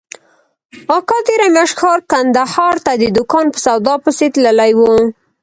اکا 0.97 1.17
تېره 1.27 1.47
مياشت 1.55 1.75
ښار 1.81 1.99
کندهار 2.11 2.75
ته 2.85 2.91
د 3.01 3.03
دوکان 3.17 3.45
په 3.53 3.59
سودا 3.65 3.95
پسې 4.03 4.25
تللى 4.35 4.71
و. 4.77 4.79